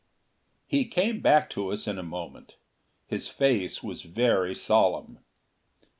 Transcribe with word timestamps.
He 0.65 0.85
came 0.85 1.19
back 1.19 1.47
to 1.51 1.71
us 1.71 1.87
in 1.87 1.99
a 1.99 2.01
moment: 2.01 2.55
his 3.05 3.27
face 3.27 3.83
was 3.83 4.01
very 4.01 4.55
solemn. 4.55 5.19